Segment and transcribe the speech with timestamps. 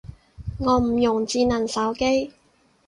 [0.57, 2.31] 我唔用智能手機